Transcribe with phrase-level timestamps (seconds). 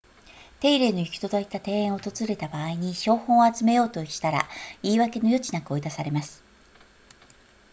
[0.61, 4.49] 手入れの行き届いた庭園を訪れた場合に標本を集めようとしたら
[4.81, 6.43] 言い訳の余地なく追い出されます